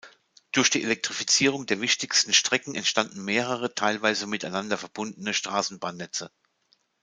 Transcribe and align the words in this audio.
Durch 0.51 0.71
die 0.71 0.81
Elektrifizierung 0.81 1.67
der 1.67 1.79
wichtigsten 1.79 2.33
Strecken 2.33 2.73
entstanden 2.73 3.23
mehrere, 3.23 3.75
teilweise 3.75 4.25
miteinander 4.25 4.75
verbundene 4.79 5.31
Straßenbahnnetze. 5.35 6.31